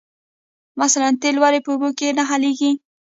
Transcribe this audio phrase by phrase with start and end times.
[0.81, 2.71] مثلاً تیل ولې په اوبو کې نه حل کیږي